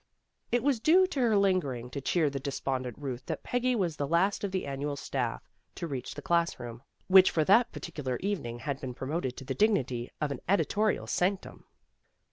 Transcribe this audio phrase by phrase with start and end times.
[0.51, 3.95] It was due to her lingering to cheer the des pondent Euth that Peggy was
[3.97, 8.17] the last of the Annual staff to reach the class room, which for that particular
[8.19, 11.65] evening had been promoted to the dignity of an editorial sanctum.